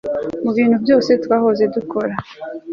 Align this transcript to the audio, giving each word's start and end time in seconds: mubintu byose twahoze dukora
mubintu 0.43 0.75
byose 0.83 1.11
twahoze 1.23 1.63
dukora 1.75 2.15